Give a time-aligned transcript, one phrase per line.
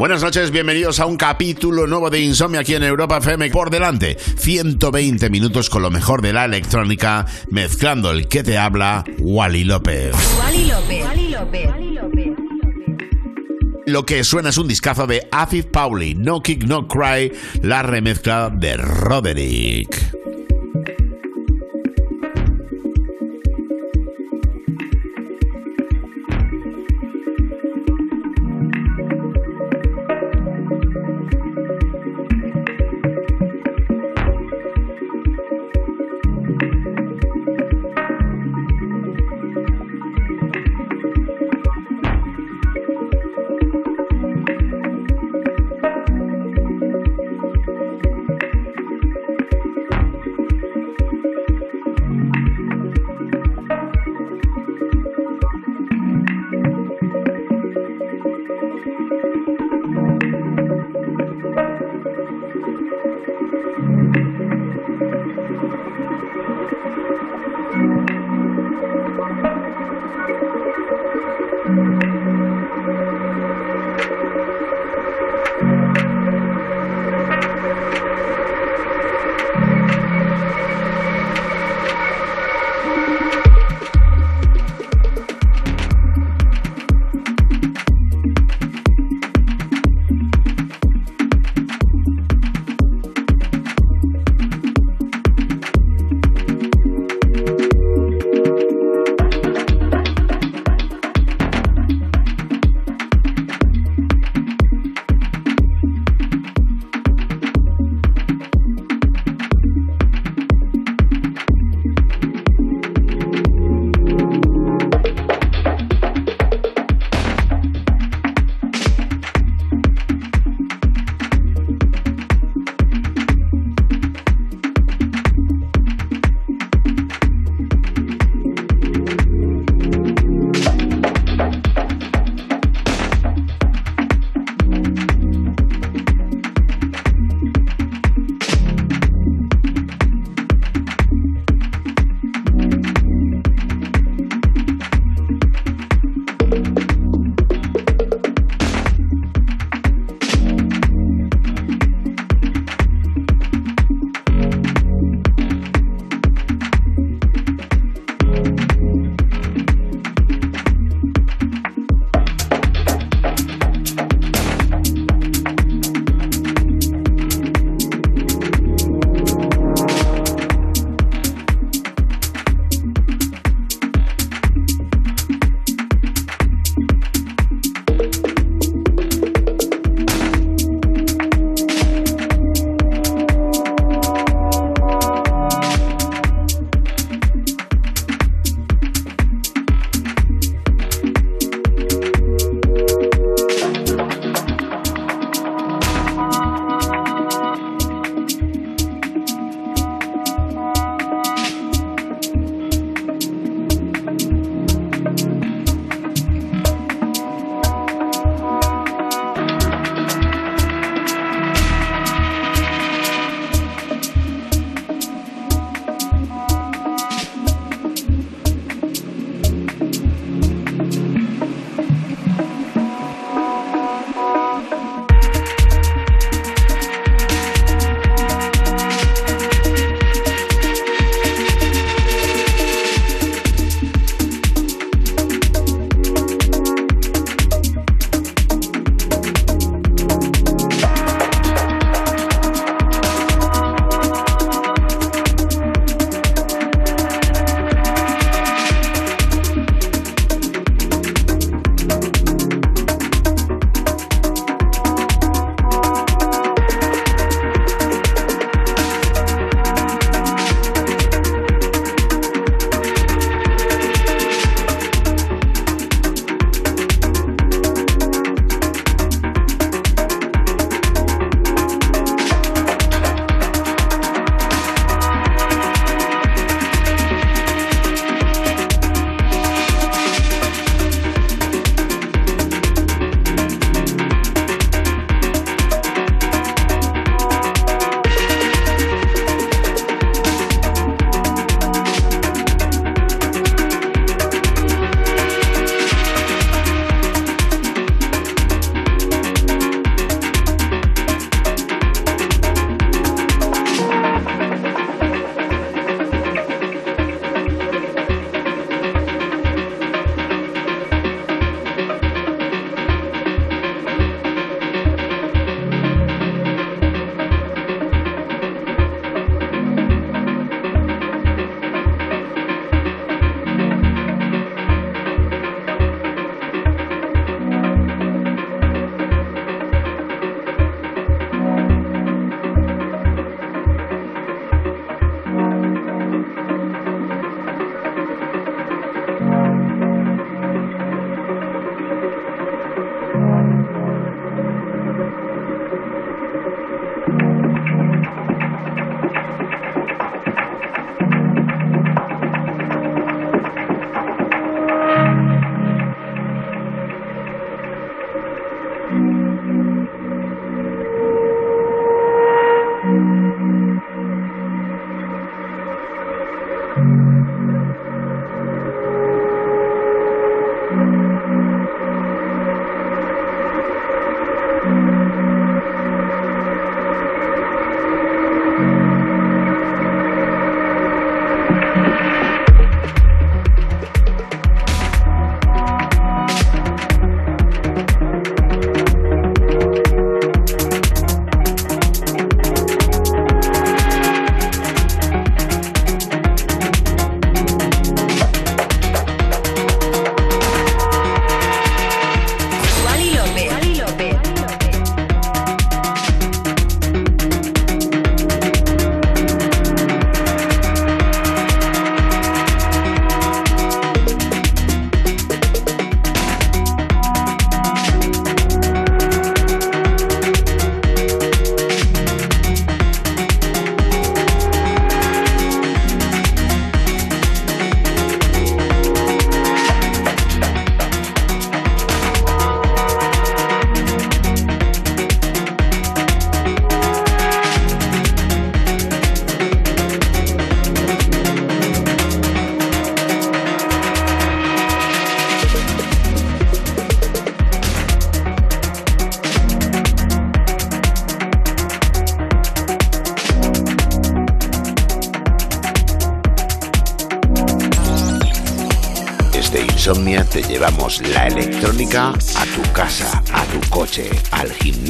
[0.00, 3.50] Buenas noches, bienvenidos a un capítulo nuevo de Insomnia aquí en Europa FM.
[3.50, 9.04] Por delante, 120 minutos con lo mejor de la electrónica, mezclando el que te habla,
[9.18, 10.14] Wally López.
[10.38, 11.04] Wally López.
[11.04, 12.30] Wally López.
[13.84, 17.30] Lo que suena es un discazo de Afif Pauli, No Kick No Cry,
[17.60, 20.29] la remezcla de Roderick.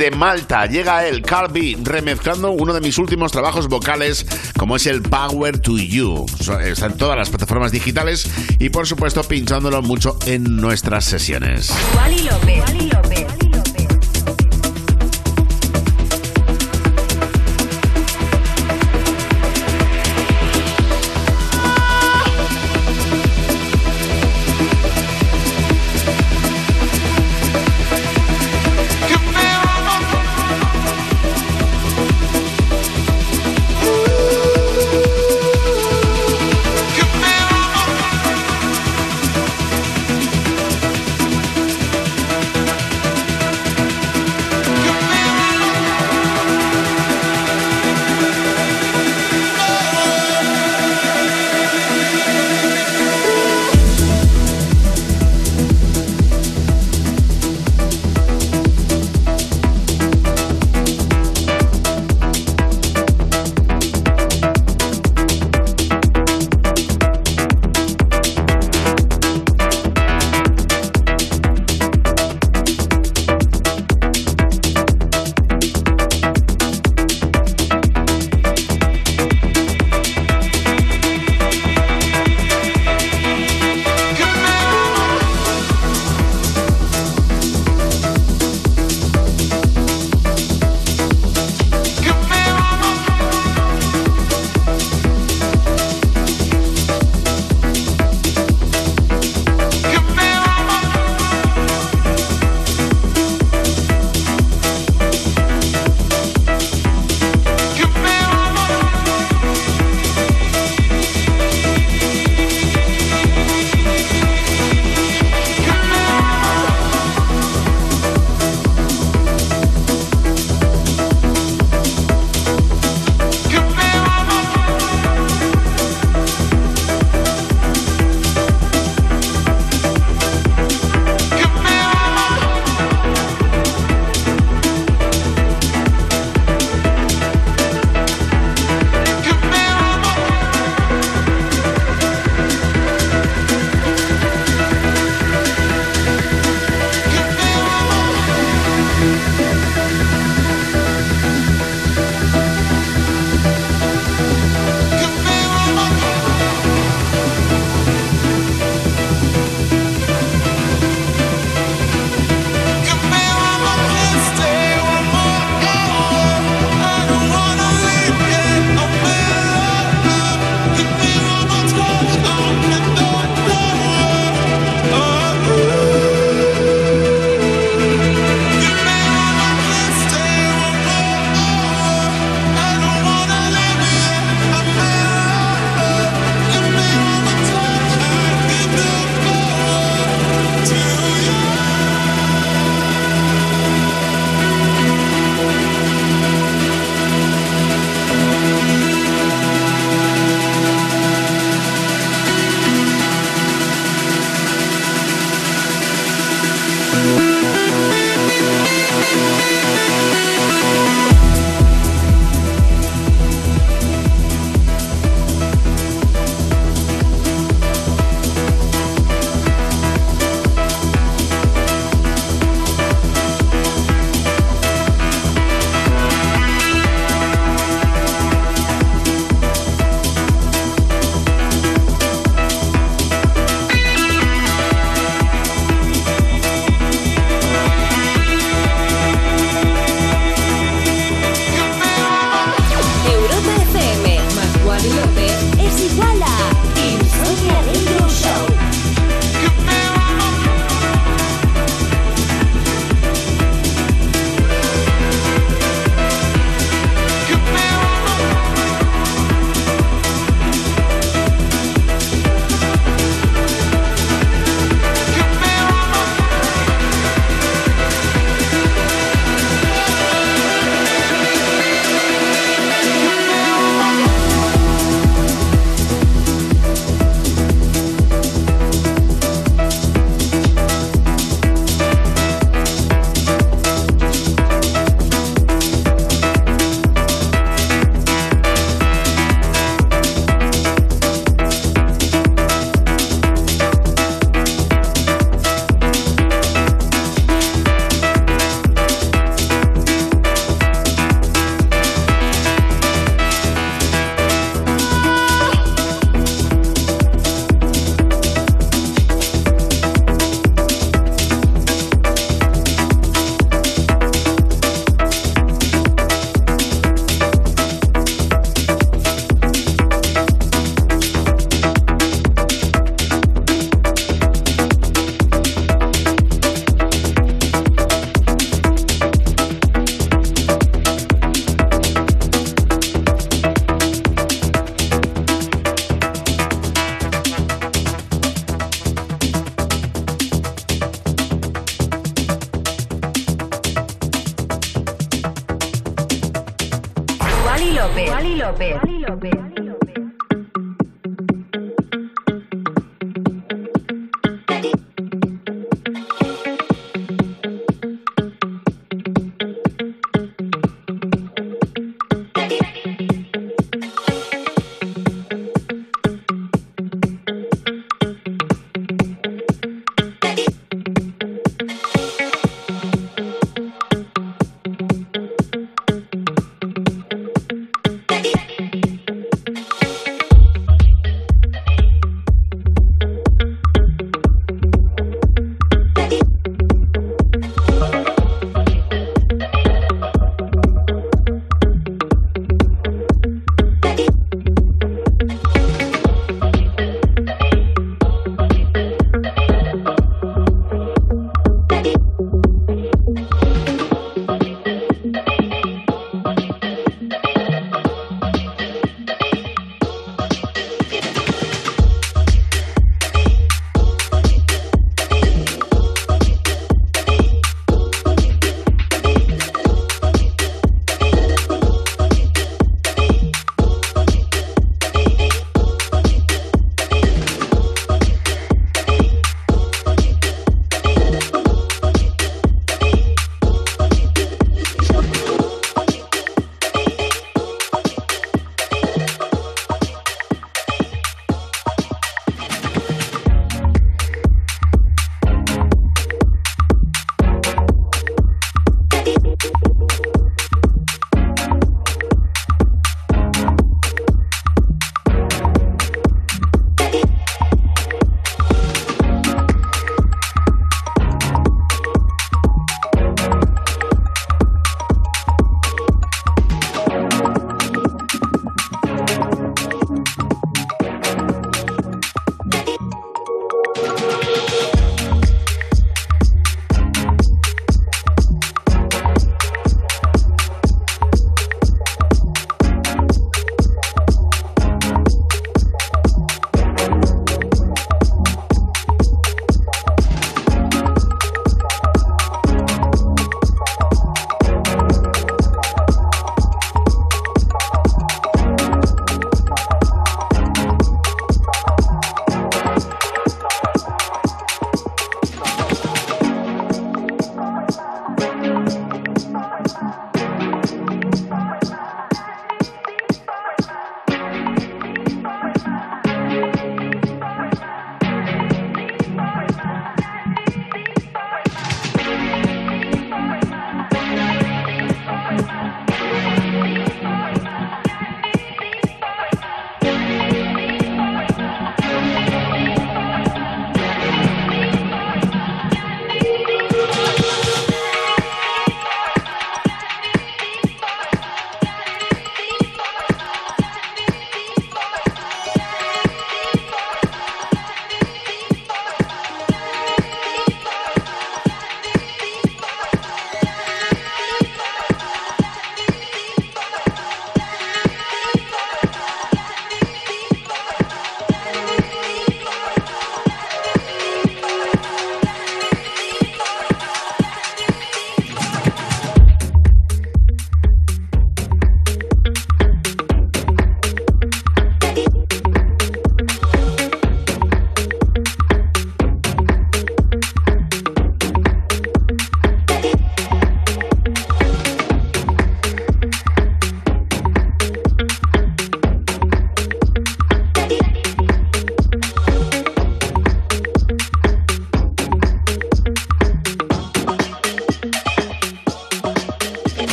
[0.00, 0.64] De Malta.
[0.64, 4.24] Llega el Carby remezclando uno de mis últimos trabajos vocales,
[4.58, 6.24] como es el Power to You.
[6.64, 8.26] Está en todas las plataformas digitales
[8.58, 11.70] y, por supuesto, pinchándolo mucho en nuestras sesiones.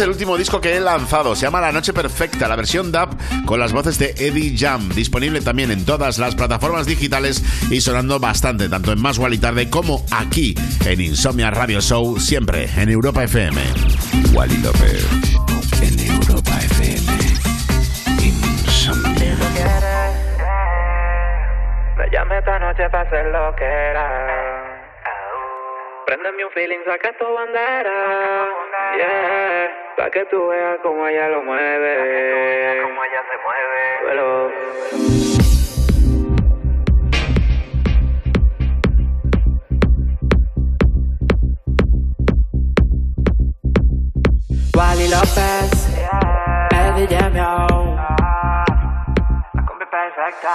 [0.00, 1.34] Es el último disco que he lanzado.
[1.34, 3.12] Se llama La Noche Perfecta, la versión DAP
[3.44, 4.88] con las voces de Eddie Jam.
[4.90, 9.68] Disponible también en todas las plataformas digitales y sonando bastante, tanto en Más y Tarde
[9.68, 10.54] como aquí
[10.86, 13.60] en Insomnia Radio Show, siempre en Europa FM.
[14.32, 15.06] Wally López
[15.82, 17.12] en Europa FM.
[18.22, 19.36] Insomnia.
[22.38, 24.70] esta noche para hacer lo que era.
[26.06, 28.48] Préndeme un feeling, saca tu bandera.
[28.96, 29.59] Yeah,
[30.00, 32.80] pa' que tú veas cómo ella lo mueve.
[32.82, 33.80] Cómo ella se mueve.
[34.06, 34.50] Pero...
[44.74, 45.70] Wally López,
[46.72, 47.66] Eddie Jamio,
[49.52, 50.54] la combi perfecta.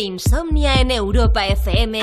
[0.00, 2.02] Insomnia en Europa FM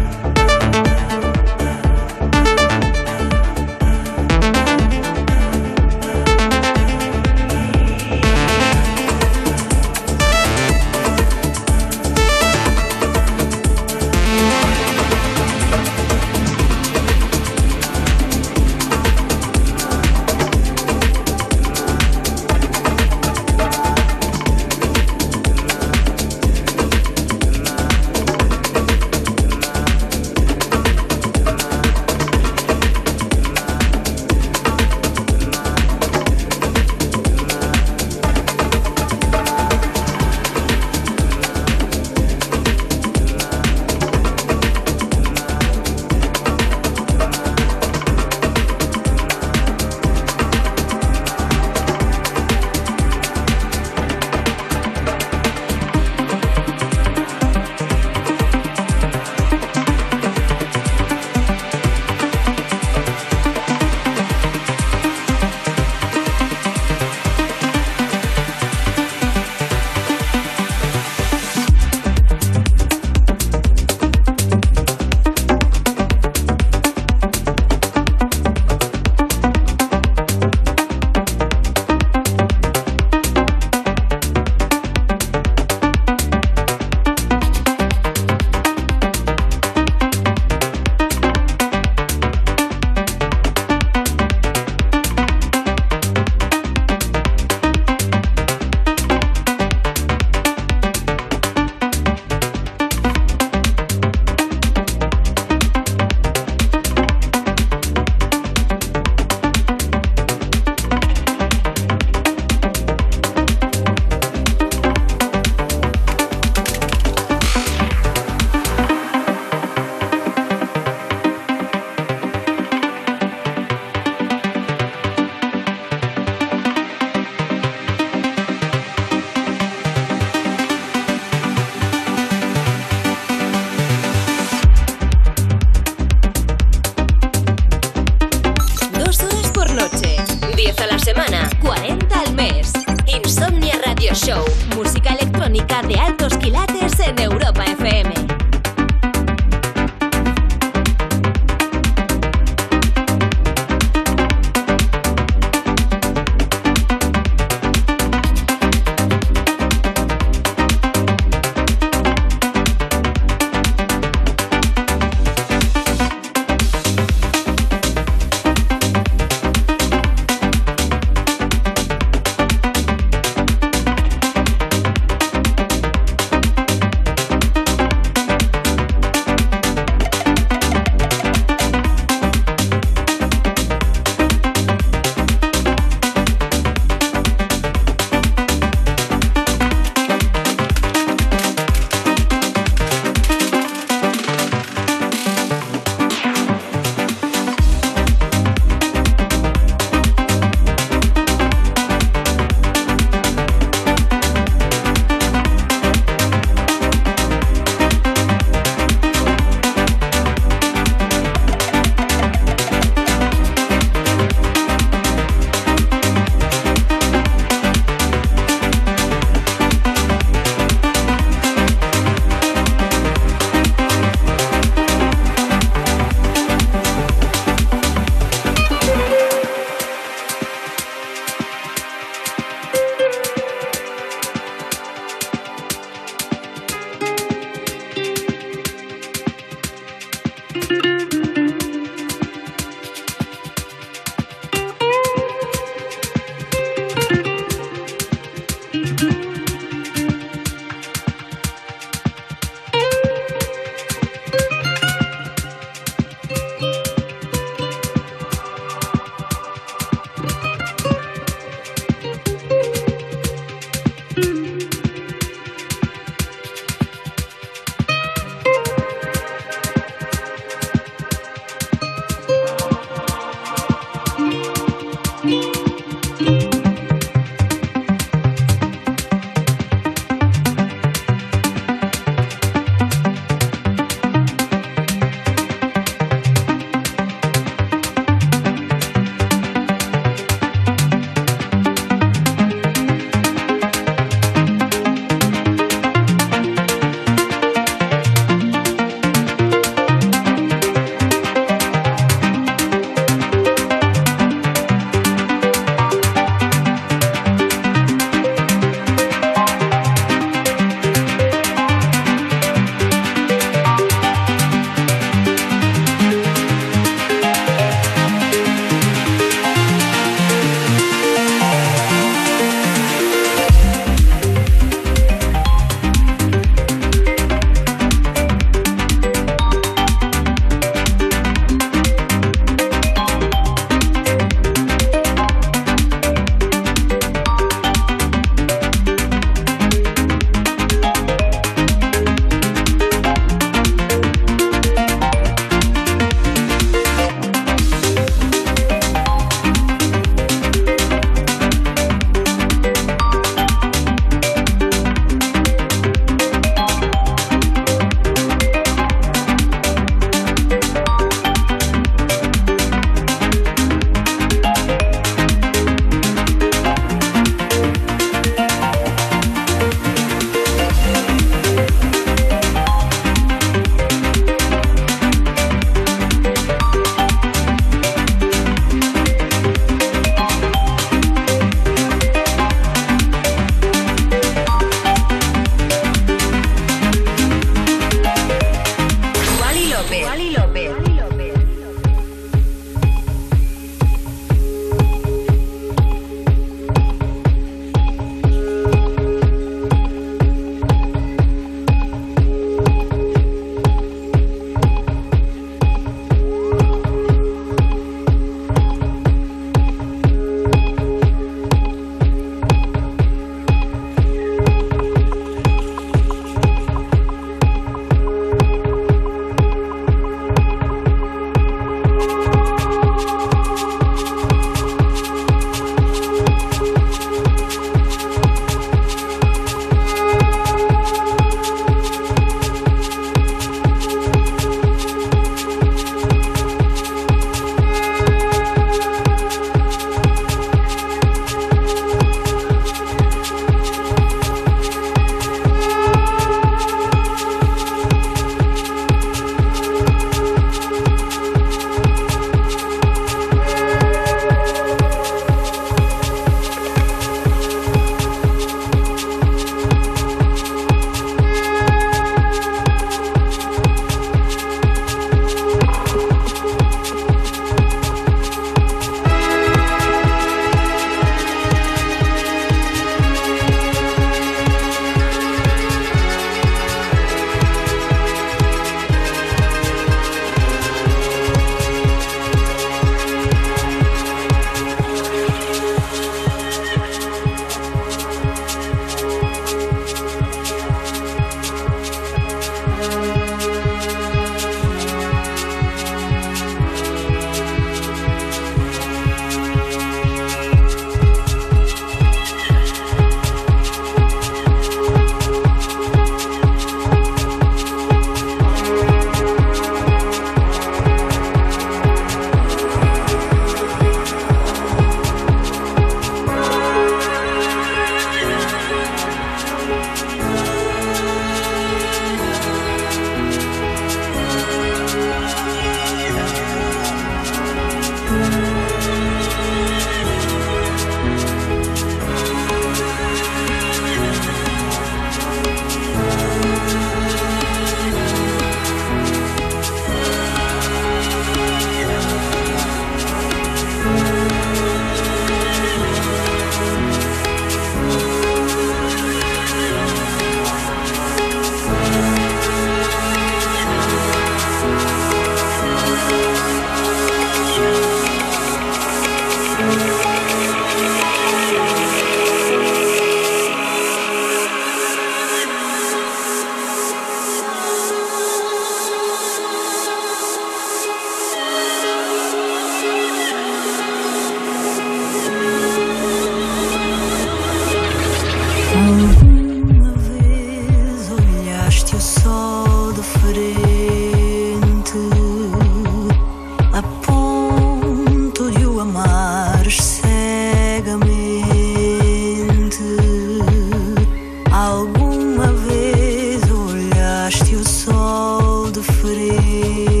[597.71, 600.00] sol do frio.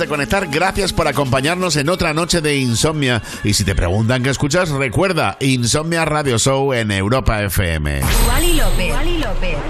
[0.00, 3.22] De conectar, gracias por acompañarnos en otra noche de Insomnia.
[3.44, 8.00] Y si te preguntan qué escuchas, recuerda Insomnia Radio Show en Europa FM.
[9.20, 9.69] López.